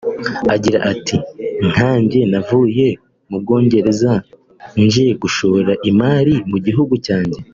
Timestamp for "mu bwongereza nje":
3.29-5.05